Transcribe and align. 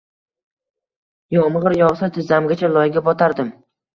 Yomg’ir 1.35 1.77
yog’sa, 1.81 2.11
tizzamgacha 2.15 2.73
loyga 2.79 3.07
botardim. 3.11 3.53